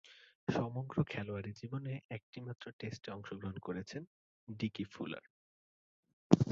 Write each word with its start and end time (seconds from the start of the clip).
সমগ্র 0.47 1.03
খেলোয়াড়ী 1.03 1.51
জীবনে 1.51 1.93
একটিমাত্র 2.09 2.65
টেস্টে 2.79 3.09
অংশগ্রহণ 3.11 3.57
করেছেন 3.57 4.01
ডিকি 4.47 4.83
ফুলার। 4.83 5.23